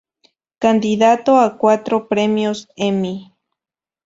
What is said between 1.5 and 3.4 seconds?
cuatro Premios Emmy.